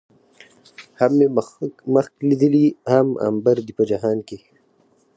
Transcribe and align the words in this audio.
هم 0.99 1.11
مې 1.19 1.27
مښک 1.93 2.13
ليدلي، 2.27 2.65
هم 2.91 3.07
عنبر 3.25 3.57
دي 3.65 3.73
په 3.77 3.83
جهان 3.89 4.17
کې 4.27 4.37